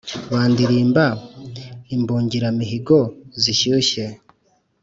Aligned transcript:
Bandilimba 0.33 1.05
imbungiramihigo 1.95 2.99
zishyushye 3.41 4.05